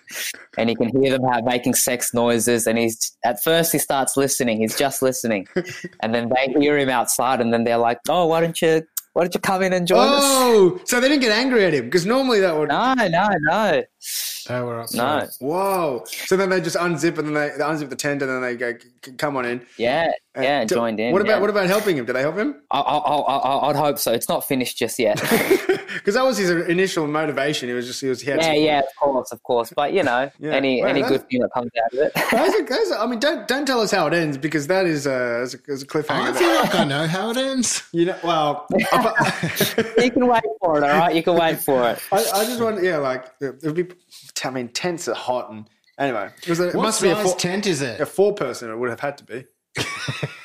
and 0.56 0.68
he 0.68 0.76
can 0.76 0.88
hear 0.88 1.10
them 1.10 1.24
have, 1.24 1.44
making 1.44 1.74
sex 1.74 2.14
noises. 2.14 2.66
And 2.66 2.78
he's 2.78 3.16
at 3.24 3.42
first 3.42 3.72
he 3.72 3.78
starts 3.78 4.16
listening. 4.16 4.58
He's 4.58 4.78
just 4.78 5.02
listening, 5.02 5.48
and 6.00 6.14
then 6.14 6.30
they 6.30 6.52
hear 6.60 6.78
him 6.78 6.88
outside, 6.88 7.40
and 7.40 7.52
then 7.52 7.64
they're 7.64 7.76
like, 7.76 7.98
"Oh, 8.08 8.26
why 8.26 8.40
don't 8.40 8.60
you 8.62 8.86
why 9.14 9.22
don't 9.22 9.34
you 9.34 9.40
come 9.40 9.62
in 9.62 9.72
and 9.72 9.86
join 9.86 10.06
us?" 10.06 10.22
Oh, 10.22 10.78
so 10.84 11.00
they 11.00 11.08
didn't 11.08 11.22
get 11.22 11.32
angry 11.32 11.64
at 11.64 11.72
him 11.72 11.86
because 11.86 12.04
normally 12.04 12.40
that 12.40 12.54
would. 12.56 12.68
No, 12.68 12.92
no, 12.94 13.28
no, 13.40 13.82
Oh, 14.50 14.66
we're 14.66 14.80
up. 14.82 14.92
no. 14.92 15.26
Whoa! 15.40 16.04
So 16.26 16.36
then 16.36 16.50
they 16.50 16.60
just 16.60 16.76
unzip 16.76 17.16
and 17.16 17.28
then 17.28 17.34
they, 17.34 17.48
they 17.56 17.64
unzip 17.64 17.88
the 17.88 17.96
tent 17.96 18.20
and 18.20 18.30
then 18.30 18.42
they 18.42 18.56
go, 18.56 18.74
"Come 19.16 19.38
on 19.38 19.46
in." 19.46 19.66
Yeah, 19.78 20.10
yeah, 20.36 20.64
joined 20.64 21.00
in. 21.00 21.12
What 21.12 21.22
about 21.22 21.34
yeah. 21.36 21.40
what 21.40 21.50
about 21.50 21.66
helping 21.66 21.96
him? 21.96 22.04
Did 22.04 22.14
they 22.14 22.22
help 22.22 22.36
him? 22.36 22.56
I, 22.70 22.80
I, 22.80 22.96
I, 22.96 23.36
I, 23.36 23.68
I'd 23.70 23.76
hope 23.76 23.98
so. 23.98 24.12
It's 24.12 24.28
not 24.28 24.44
finished 24.46 24.76
just 24.78 24.98
yet. 24.98 25.20
Because 25.94 26.14
that 26.14 26.24
was 26.24 26.36
his 26.36 26.50
initial 26.50 27.06
motivation. 27.06 27.68
He 27.68 27.74
was 27.74 27.86
just 27.86 28.00
he 28.00 28.08
was 28.08 28.20
he 28.20 28.28
had 28.28 28.40
yeah, 28.40 28.46
some- 28.46 28.62
yeah, 28.62 28.78
of 28.80 28.96
course, 28.98 29.32
of 29.32 29.42
course. 29.44 29.72
But 29.74 29.92
you 29.92 30.02
know, 30.02 30.28
Yeah. 30.40 30.50
any 30.52 30.80
Well, 30.80 30.90
any 30.90 31.02
that's- 31.02 31.20
good 31.20 31.30
thing 31.30 31.40
that 31.40 31.50
comes 31.54 31.70
out 31.82 31.92
of 31.92 31.98
it. 32.00 32.12
Those 32.14 32.54
are- 32.60 32.64
those 32.64 32.90
are- 32.90 32.98
I 32.98 33.06
mean, 33.06 33.20
don't 33.20 33.46
don't 33.46 33.64
tell 33.64 33.80
us 33.80 33.92
how 33.92 34.06
it 34.08 34.12
ends 34.12 34.36
because 34.36 34.66
that 34.66 34.86
is 34.86 35.06
a, 35.06 35.42
is 35.42 35.54
a, 35.54 35.58
is 35.68 35.82
a 35.82 35.86
cliffhanger. 35.86 36.30
I 36.30 36.32
feel 36.32 36.54
like 36.56 36.74
I 36.74 36.84
know 36.84 37.06
how 37.06 37.30
it 37.30 37.36
ends. 37.36 37.84
you 37.92 38.06
know, 38.06 38.18
well, 38.24 38.66
you 38.76 38.84
can 40.10 40.26
wait 40.26 40.42
for 40.60 40.78
it, 40.78 40.82
all 40.82 40.98
right. 40.98 41.14
You 41.14 41.22
can 41.22 41.36
wait 41.36 41.60
for 41.60 41.88
it. 41.90 42.00
I, 42.10 42.16
I 42.16 42.44
just 42.44 42.60
want, 42.60 42.82
yeah, 42.82 42.98
like 42.98 43.26
it 43.40 43.62
would 43.62 43.74
be. 43.74 43.86
I 44.44 44.50
mean, 44.50 44.68
tents 44.68 45.08
are 45.08 45.14
hot 45.14 45.50
and 45.50 45.70
anyway, 45.96 46.28
it, 46.42 46.48
was 46.48 46.60
a, 46.60 46.68
it 46.68 46.74
What 46.74 46.82
must 46.82 47.02
be 47.02 47.10
a 47.10 47.16
four, 47.16 47.36
tent 47.36 47.66
is 47.66 47.80
it? 47.82 48.00
a 48.00 48.06
four 48.06 48.34
person. 48.34 48.68
It 48.70 48.76
would 48.76 48.90
have 48.90 49.00
had 49.00 49.16
to 49.18 49.24
be. 49.24 49.44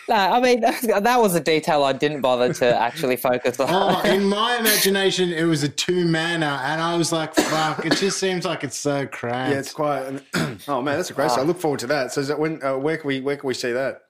No, 0.09 0.15
I 0.15 0.41
mean 0.41 0.61
that, 0.61 0.81
that 1.03 1.21
was 1.21 1.35
a 1.35 1.39
detail 1.39 1.83
I 1.83 1.93
didn't 1.93 2.21
bother 2.21 2.51
to 2.51 2.81
actually 2.81 3.15
focus 3.15 3.59
on. 3.59 3.67
Oh, 3.69 4.01
in 4.11 4.25
my 4.25 4.57
imagination, 4.57 5.31
it 5.31 5.43
was 5.43 5.61
a 5.61 5.69
two 5.69 6.03
manner, 6.05 6.59
and 6.63 6.81
I 6.81 6.97
was 6.97 7.11
like, 7.11 7.35
"Fuck!" 7.35 7.85
It 7.85 7.95
just 7.95 8.19
seems 8.19 8.43
like 8.43 8.63
it's 8.63 8.77
so 8.77 9.05
cramped. 9.05 9.53
Yeah, 9.53 9.59
it's 9.59 9.71
quite. 9.71 10.19
oh 10.67 10.81
man, 10.81 10.97
that's 10.97 11.11
a 11.11 11.13
great. 11.13 11.29
So 11.29 11.41
I 11.41 11.43
look 11.43 11.59
forward 11.59 11.79
to 11.81 11.87
that. 11.87 12.11
So 12.11 12.21
is 12.21 12.27
that 12.27 12.39
when? 12.39 12.61
Uh, 12.63 12.77
where 12.77 12.97
can 12.97 13.07
we 13.07 13.21
where 13.21 13.37
can 13.37 13.47
we 13.47 13.53
see 13.53 13.71
that? 13.71 14.01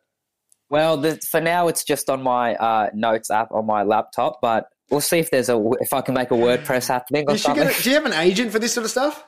Well, 0.69 0.97
the, 0.97 1.17
for 1.17 1.41
now, 1.41 1.67
it's 1.67 1.83
just 1.83 2.09
on 2.09 2.23
my 2.23 2.55
uh, 2.55 2.89
notes 2.93 3.29
app 3.29 3.51
on 3.51 3.65
my 3.65 3.83
laptop, 3.83 4.39
but 4.41 4.69
we'll 4.89 5.01
see 5.01 5.19
if 5.19 5.31
there's 5.31 5.49
a 5.49 5.61
if 5.81 5.91
I 5.91 5.99
can 5.99 6.13
make 6.13 6.31
a 6.31 6.35
WordPress 6.35 6.87
happening 6.87 7.25
or 7.27 7.33
You 7.33 7.39
something. 7.39 7.63
get 7.65 7.77
a, 7.77 7.83
do 7.83 7.89
you 7.89 7.95
have 7.95 8.05
an 8.05 8.13
agent 8.13 8.51
for 8.53 8.59
this 8.59 8.73
sort 8.73 8.85
of 8.85 8.91
stuff? 8.91 9.25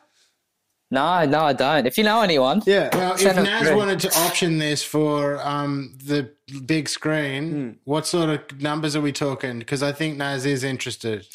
No, 0.91 1.25
no, 1.25 1.41
I 1.43 1.53
don't. 1.53 1.86
If 1.88 1.98
you 1.98 2.03
know 2.03 2.21
anyone, 2.21 2.62
Yeah. 2.65 2.89
Well, 2.93 3.13
if 3.13 3.21
Send 3.21 3.39
it 3.39 3.43
Naz 3.43 3.67
through. 3.67 3.77
wanted 3.77 4.00
to 4.01 4.10
option 4.19 4.57
this 4.57 4.83
for 4.83 5.39
um, 5.48 5.98
the 6.03 6.29
big 6.65 6.89
screen, 6.89 7.51
Hmm. 7.51 7.69
what 7.86 8.05
sort 8.05 8.29
of 8.29 8.62
numbers 8.62 8.95
are 8.95 9.01
we 9.01 9.13
talking? 9.13 9.60
Because 9.60 9.81
I 9.81 9.93
think 9.93 10.17
Naz 10.17 10.45
is 10.45 10.63
interested. 10.65 11.25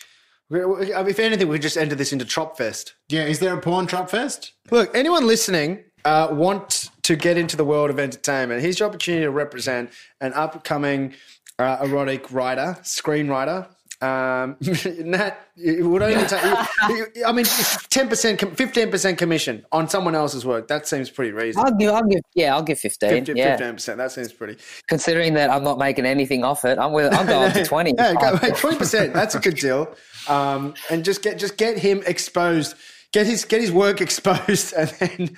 We- 0.50 0.64
we- 0.64 0.94
I 0.94 0.98
mean, 1.02 1.10
if 1.10 1.18
anything, 1.18 1.48
we 1.48 1.58
just 1.58 1.76
enter 1.78 1.94
this 1.96 2.12
into 2.12 2.24
Tropfest. 2.26 2.92
Yeah, 3.08 3.24
is 3.24 3.38
there 3.40 3.54
a 3.54 3.60
porn 3.60 3.86
Tropfest? 3.86 4.50
Look, 4.70 4.94
anyone 4.94 5.26
listening 5.26 5.84
uh, 6.04 6.28
want 6.30 6.90
to 7.02 7.16
get 7.16 7.36
into 7.36 7.56
the 7.56 7.64
world 7.64 7.90
of 7.90 7.98
entertainment? 7.98 8.60
Here's 8.62 8.78
your 8.78 8.88
opportunity 8.88 9.24
to 9.24 9.30
represent 9.30 9.90
an 10.20 10.32
upcoming 10.34 11.14
uh, 11.58 11.78
erotic 11.82 12.30
writer, 12.30 12.76
screenwriter. 12.82 13.66
Um, 14.06 14.56
Nat, 15.10 15.38
it 15.56 15.84
would 15.84 16.02
only 16.02 16.24
take. 16.26 16.40
I 17.26 17.32
mean, 17.32 17.46
ten 17.90 18.08
percent, 18.08 18.40
fifteen 18.56 18.90
percent 18.90 19.18
commission 19.18 19.64
on 19.72 19.88
someone 19.88 20.14
else's 20.14 20.44
work. 20.44 20.68
That 20.68 20.86
seems 20.86 21.10
pretty 21.10 21.32
reasonable. 21.32 21.70
I'll 21.70 21.78
give, 21.78 21.94
I'll 21.94 22.06
give, 22.06 22.20
yeah, 22.34 22.54
I'll 22.54 22.62
give 22.62 22.78
15. 22.78 23.10
15 23.10 23.36
yeah. 23.36 23.72
percent. 23.72 23.98
That 23.98 24.12
seems 24.12 24.32
pretty. 24.32 24.58
Considering 24.86 25.34
that 25.34 25.50
I'm 25.50 25.64
not 25.64 25.78
making 25.78 26.06
anything 26.06 26.44
off 26.44 26.64
it, 26.64 26.78
I'm 26.78 26.92
with, 26.92 27.12
I'm 27.12 27.26
going 27.26 27.52
to 27.52 27.64
20. 27.76 27.94
Yeah, 27.96 28.12
twenty 28.56 28.76
percent. 28.76 29.12
That's 29.12 29.34
a 29.34 29.40
good 29.40 29.56
deal. 29.56 29.94
Um, 30.28 30.74
and 30.90 31.04
just 31.04 31.22
get 31.22 31.38
just 31.38 31.56
get 31.56 31.78
him 31.78 32.02
exposed. 32.06 32.74
Get 33.12 33.26
his 33.26 33.44
get 33.44 33.60
his 33.60 33.72
work 33.72 34.00
exposed, 34.00 34.74
and 34.74 34.90
then 34.98 35.36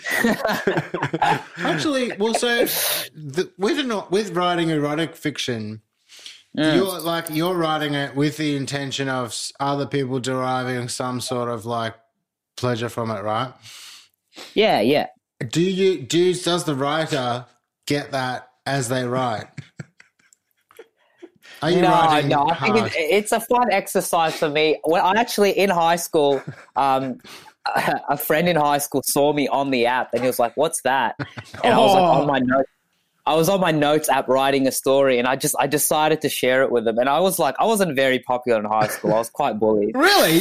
Actually, 1.59 2.13
well, 2.19 2.35
so 2.35 2.65
the, 3.15 3.53
with 3.59 3.79
an, 3.79 4.03
with 4.11 4.31
writing 4.31 4.71
erotic 4.71 5.15
fiction, 5.15 5.83
you're 6.59 7.00
like 7.00 7.27
you're 7.31 7.55
writing 7.55 7.95
it 7.95 8.15
with 8.17 8.37
the 8.37 8.57
intention 8.57 9.09
of 9.09 9.35
other 9.61 9.87
people 9.87 10.19
deriving 10.21 10.88
some 10.88 11.21
sort 11.21 11.49
of 11.49 11.65
like 11.67 11.95
pleasure 12.57 12.88
from 12.88 13.11
it, 13.11 13.23
right? 13.23 13.53
Yeah, 14.55 14.81
yeah. 14.81 15.07
Do 15.49 15.61
you 15.62 16.03
do 16.03 16.35
does 16.35 16.65
the 16.65 16.75
writer 16.75 17.47
get 17.87 18.12
that 18.12 18.50
as 18.67 18.88
they 18.88 19.05
write? 19.05 19.47
Are 21.62 21.71
you 21.71 21.83
No, 21.83 21.91
writing 21.91 22.29
no, 22.29 22.49
I 22.49 22.55
think 22.55 22.77
hard? 22.77 22.93
it, 22.93 22.97
it's 22.97 23.33
a 23.33 23.41
fun 23.41 23.73
exercise 23.73 24.37
for 24.37 24.49
me. 24.49 24.79
When 24.85 25.00
I 25.00 25.12
actually 25.17 25.50
in 25.59 25.71
high 25.71 25.97
school, 25.97 26.41
um, 26.77 27.19
a 28.09 28.17
friend 28.17 28.49
in 28.49 28.57
high 28.57 28.79
school 28.79 29.03
saw 29.05 29.33
me 29.33 29.49
on 29.49 29.71
the 29.71 29.87
app 29.87 30.11
and 30.12 30.23
he 30.23 30.27
was 30.27 30.38
like, 30.38 30.57
"What's 30.57 30.81
that?" 30.83 31.17
And 31.65 31.75
I 31.75 31.79
was 31.79 31.95
like, 31.95 32.03
Oh. 32.03 32.21
"On 32.23 32.27
my 32.27 32.38
notes." 32.38 32.71
I 33.29 33.35
was 33.35 33.51
on 33.51 33.61
my 33.61 33.73
notes 33.73 34.09
app 34.09 34.27
writing 34.27 34.67
a 34.67 34.73
story, 34.73 35.19
and 35.19 35.29
I 35.29 35.37
just 35.37 35.55
I 35.59 35.67
decided 35.67 36.23
to 36.23 36.31
share 36.31 36.63
it 36.63 36.73
with 36.73 36.87
them. 36.87 36.97
And 36.97 37.11
I 37.11 37.21
was 37.21 37.39
like, 37.39 37.55
I 37.61 37.67
wasn't 37.67 37.95
very 37.95 38.21
popular 38.21 38.59
in 38.59 38.65
high 38.65 38.89
school. 38.89 39.13
I 39.13 39.19
was 39.19 39.29
quite 39.29 39.59
bullied, 39.59 39.95
really, 39.95 40.39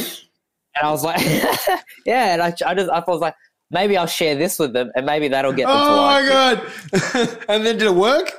and 0.74 0.82
I 0.82 0.90
was 0.90 1.04
like, 1.04 1.20
yeah. 2.06 2.32
And 2.32 2.40
I, 2.40 2.54
I 2.64 2.74
just 2.74 2.88
I 2.90 3.04
was 3.06 3.20
like, 3.20 3.34
maybe 3.70 3.98
I'll 3.98 4.06
share 4.06 4.36
this 4.36 4.58
with 4.58 4.72
them, 4.72 4.90
and 4.96 5.04
maybe 5.04 5.28
that'll 5.28 5.52
get 5.52 5.66
them 5.66 5.76
to 5.76 5.82
oh 5.82 5.96
like 5.96 6.24
my 6.24 6.30
it. 6.30 7.12
god! 7.12 7.44
and 7.50 7.66
then 7.66 7.76
did 7.76 7.88
it 7.88 7.94
work? 7.94 8.32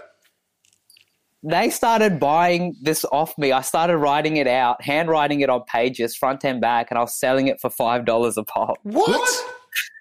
they 1.44 1.70
started 1.70 2.20
buying 2.20 2.76
this 2.82 3.06
off 3.12 3.38
me. 3.38 3.52
I 3.52 3.62
started 3.62 3.98
writing 3.98 4.38
it 4.38 4.48
out, 4.48 4.82
handwriting 4.82 5.42
it 5.42 5.50
on 5.52 5.64
pages, 5.66 6.16
front 6.16 6.44
and 6.44 6.60
back, 6.60 6.88
and 6.90 6.98
I 6.98 7.02
was 7.02 7.14
selling 7.14 7.50
it 7.50 7.62
for 7.62 7.70
five 7.70 8.04
dollars 8.04 8.36
a 8.36 8.44
pop. 8.44 8.80
What? 8.82 9.30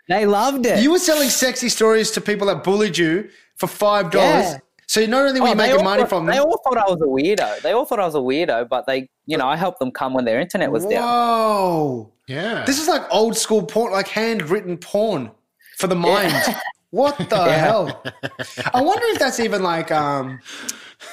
They 0.08 0.24
loved 0.24 0.64
it. 0.64 0.82
You 0.82 0.92
were 0.92 0.98
selling 0.98 1.28
sexy 1.28 1.68
stories 1.68 2.10
to 2.12 2.22
people 2.22 2.46
that 2.46 2.64
bullied 2.64 2.96
you 2.96 3.28
for 3.58 3.66
five 3.66 4.10
dollars. 4.10 4.52
Yeah. 4.52 4.58
So 4.86 5.04
not 5.04 5.26
only 5.26 5.40
were 5.40 5.48
Oh, 5.48 5.50
you 5.50 5.56
making 5.56 5.76
all 5.78 5.84
money 5.84 6.00
thought- 6.02 6.08
from 6.08 6.26
They 6.26 6.38
all 6.38 6.58
thought 6.64 6.78
I 6.78 6.90
was 6.90 7.00
a 7.02 7.04
weirdo. 7.04 7.60
They 7.60 7.72
all 7.72 7.84
thought 7.84 8.00
I 8.00 8.06
was 8.06 8.14
a 8.14 8.18
weirdo, 8.18 8.70
but 8.70 8.86
they, 8.86 9.06
you 9.26 9.36
know, 9.36 9.46
I 9.46 9.54
helped 9.54 9.80
them 9.80 9.90
come 9.90 10.14
when 10.14 10.24
their 10.24 10.40
internet 10.40 10.72
was 10.72 10.86
down. 10.86 11.02
Whoa! 11.02 12.12
yeah. 12.26 12.64
This 12.64 12.80
is 12.80 12.88
like 12.88 13.02
old 13.10 13.36
school 13.36 13.62
porn, 13.66 13.92
like 13.92 14.08
handwritten 14.08 14.78
porn 14.78 15.30
for 15.76 15.86
the 15.88 15.96
mind. 15.96 16.32
What 16.90 17.18
the 17.28 17.52
hell? 17.52 18.02
I 18.72 18.80
wonder 18.80 19.04
if 19.08 19.18
that's 19.18 19.40
even 19.40 19.62
like, 19.62 19.90
um, 19.92 20.40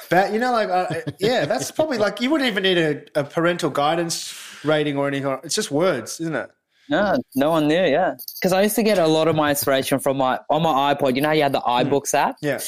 that 0.08 0.32
you 0.32 0.38
know, 0.38 0.50
like, 0.50 0.70
uh, 0.70 0.86
yeah, 1.20 1.44
that's 1.44 1.70
probably 1.70 1.98
like 1.98 2.18
you 2.22 2.30
wouldn't 2.30 2.48
even 2.48 2.62
need 2.62 2.78
a, 2.78 3.20
a 3.20 3.24
parental 3.24 3.68
guidance 3.68 4.32
rating 4.64 4.96
or 4.96 5.06
anything. 5.06 5.38
It's 5.44 5.54
just 5.54 5.70
words, 5.70 6.18
isn't 6.18 6.34
it? 6.34 6.48
No, 6.88 7.16
no 7.34 7.50
one 7.50 7.68
knew. 7.68 7.74
Yeah, 7.74 8.14
because 8.38 8.52
I 8.52 8.62
used 8.62 8.76
to 8.76 8.82
get 8.82 8.98
a 8.98 9.06
lot 9.06 9.28
of 9.28 9.36
my 9.36 9.50
inspiration 9.50 9.98
from 9.98 10.18
my 10.18 10.38
on 10.50 10.62
my 10.62 10.94
iPod. 10.94 11.16
You 11.16 11.22
know, 11.22 11.28
how 11.28 11.34
you 11.34 11.42
had 11.42 11.52
the 11.52 11.60
hmm. 11.60 11.70
iBooks 11.70 12.14
app, 12.14 12.36
Yeah. 12.40 12.60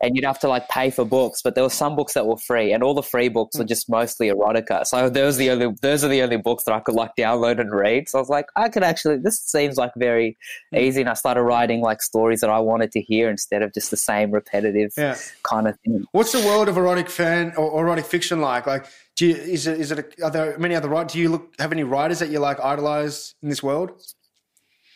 and 0.00 0.14
you'd 0.14 0.24
have 0.24 0.38
to 0.40 0.48
like 0.48 0.68
pay 0.68 0.90
for 0.90 1.04
books, 1.04 1.40
but 1.42 1.54
there 1.54 1.64
were 1.64 1.70
some 1.70 1.96
books 1.96 2.14
that 2.14 2.26
were 2.26 2.36
free, 2.36 2.72
and 2.72 2.82
all 2.82 2.94
the 2.94 3.02
free 3.02 3.28
books 3.28 3.56
were 3.56 3.64
hmm. 3.64 3.68
just 3.68 3.88
mostly 3.88 4.28
erotica. 4.28 4.86
So 4.86 5.08
those 5.08 5.36
are 5.36 5.38
the 5.38 5.50
only 5.50 5.76
those 5.82 6.04
are 6.04 6.08
the 6.08 6.22
only 6.22 6.36
books 6.36 6.64
that 6.64 6.74
I 6.74 6.80
could 6.80 6.94
like 6.94 7.10
download 7.18 7.60
and 7.60 7.72
read. 7.72 8.08
So 8.08 8.18
I 8.18 8.20
was 8.20 8.28
like, 8.28 8.46
I 8.54 8.68
could 8.68 8.84
actually. 8.84 9.18
This 9.18 9.40
seems 9.40 9.76
like 9.76 9.92
very 9.96 10.36
hmm. 10.72 10.78
easy, 10.78 11.00
and 11.00 11.10
I 11.10 11.14
started 11.14 11.42
writing 11.42 11.80
like 11.80 12.02
stories 12.02 12.40
that 12.40 12.50
I 12.50 12.60
wanted 12.60 12.92
to 12.92 13.00
hear 13.00 13.28
instead 13.28 13.62
of 13.62 13.74
just 13.74 13.90
the 13.90 13.96
same 13.96 14.30
repetitive 14.30 14.92
Yeah. 14.96 15.16
kind 15.42 15.66
of 15.66 15.78
thing. 15.80 16.04
What's 16.12 16.32
the 16.32 16.46
world 16.46 16.68
of 16.68 16.76
erotic 16.76 17.10
fan 17.10 17.54
or 17.56 17.82
erotic 17.82 18.06
fiction 18.06 18.40
like? 18.40 18.66
Like, 18.66 18.86
do 19.16 19.26
you, 19.26 19.34
is 19.36 19.66
it 19.66 19.80
is 19.80 19.92
it 19.92 19.98
a, 19.98 20.24
are 20.24 20.30
there 20.30 20.58
many 20.58 20.74
other 20.74 20.88
writers? 20.88 21.12
Do 21.12 21.18
you 21.20 21.28
look 21.28 21.54
have 21.58 21.72
any 21.72 21.84
writers 21.84 22.18
that 22.18 22.30
you 22.30 22.38
like 22.40 22.58
idolize 22.60 23.34
in 23.42 23.48
this 23.48 23.62
world? 23.62 23.92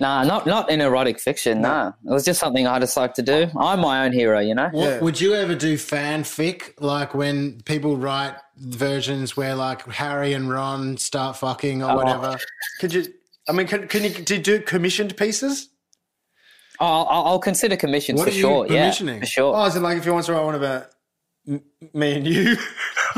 Nah, 0.01 0.23
not 0.25 0.47
not 0.47 0.71
in 0.71 0.81
erotic 0.81 1.19
fiction. 1.19 1.61
Nah, 1.61 1.89
it 1.89 2.11
was 2.11 2.25
just 2.25 2.39
something 2.39 2.67
I 2.69 2.79
just 2.79 2.97
like 2.97 3.15
to 3.15 3.23
do. 3.23 3.49
I'm 3.59 3.81
my 3.81 4.05
own 4.05 4.13
hero, 4.13 4.39
you 4.39 4.55
know. 4.55 4.69
What, 4.71 4.85
Yeah. 4.89 5.01
Would 5.01 5.21
you 5.21 5.35
ever 5.35 5.55
do 5.57 5.75
fanfic, 5.77 6.75
like 6.81 7.15
when 7.15 7.61
people 7.63 7.97
write 7.97 8.37
versions 8.57 9.37
where 9.37 9.55
like 9.57 9.85
Harry 9.89 10.35
and 10.35 10.49
Ron 10.51 10.97
start 10.99 11.37
fucking 11.37 11.83
Oh. 11.83 11.91
or 11.91 11.97
whatever? 11.97 12.39
Could 12.81 12.95
you? 12.95 13.07
I 13.49 13.53
mean, 13.53 13.67
can, 13.67 13.89
can 13.89 14.05
you 14.05 14.11
do 14.11 14.37
you 14.37 14.43
do 14.43 14.61
commissioned 14.61 15.17
pieces? 15.17 15.69
I'll, 16.81 17.07
I'll 17.11 17.25
I'll 17.25 17.39
consider 17.41 17.77
commissions 17.77 18.19
What 18.21 18.27
for 18.29 18.31
are 18.31 18.37
you 18.37 18.41
sure. 18.41 18.67
Yeah, 18.67 18.83
commissioning? 18.83 19.21
for 19.21 19.27
sure. 19.27 19.57
Oh, 19.57 19.65
is 19.65 19.75
it 19.75 19.81
like 19.81 19.99
if 19.99 20.07
you 20.07 20.13
want 20.13 20.27
to 20.27 20.33
write 20.33 20.45
one 20.45 20.55
about 20.55 20.91
me 21.93 22.15
and 22.15 22.27
you? 22.27 22.57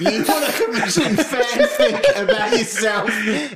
You 0.00 0.24
want 0.24 0.46
to 0.46 0.52
commission 0.64 1.16
fanfic 1.16 2.22
about 2.22 2.52
yourself? 2.52 3.10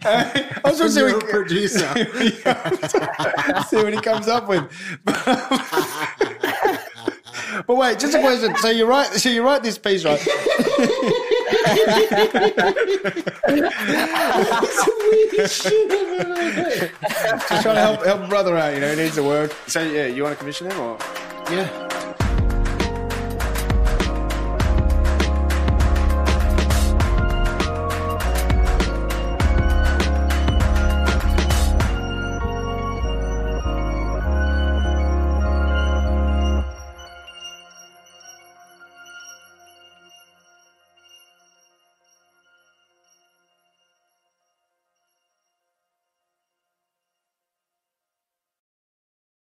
I 0.05 0.61
was 0.65 0.79
going 0.79 0.89
to 0.89 0.91
see 0.91 1.01
You're 1.01 1.15
what, 1.15 1.29
producer. 1.29 1.93
see 3.69 3.77
what 3.77 3.93
he 3.95 4.01
comes 4.01 4.29
up 4.29 4.49
with. 4.49 4.65
but 7.67 7.77
wait, 7.77 7.99
just 7.99 8.15
a 8.15 8.21
question. 8.21 8.55
So 8.57 8.71
you 8.71 8.87
write, 8.87 9.09
so 9.15 9.29
you 9.29 9.45
write 9.45 9.63
this 9.63 9.79
piece, 9.79 10.05
right? 10.05 10.21
Just 15.41 15.63
trying 17.63 17.77
to 17.77 17.81
help 17.81 18.05
help 18.05 18.29
brother 18.29 18.57
out. 18.57 18.75
You 18.75 18.81
know, 18.81 18.91
he 18.95 19.03
needs 19.03 19.15
to 19.17 19.23
work. 19.23 19.55
So 19.67 19.83
yeah, 19.83 20.07
you 20.07 20.23
want 20.23 20.35
to 20.35 20.39
commission 20.39 20.71
him 20.71 20.81
or? 20.81 20.99
Yeah. 21.51 21.90